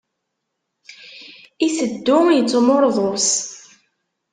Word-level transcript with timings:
Iteddu, 1.65 2.19
ittmuṛḍus. 2.39 3.29